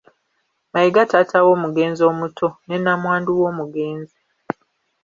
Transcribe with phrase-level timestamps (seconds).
[0.71, 4.17] Mayiga taata w’omugenzi omuto, ne namwandu w’omugenzi.